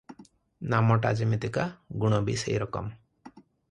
[0.75, 1.69] ନାମଟା ଯିମିତିକା,
[2.05, 2.95] ଗୁଣ ବି ସେଇ ରକମ।